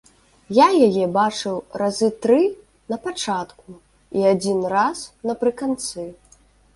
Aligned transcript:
Я 0.57 0.65
яе 0.87 1.05
бачыў 1.17 1.57
разы 1.81 2.07
тры 2.23 2.37
на 2.93 2.97
пачатку 3.03 3.75
і 4.21 4.25
адзін 4.33 4.65
раз 4.75 5.03
напрыканцы. 5.33 6.07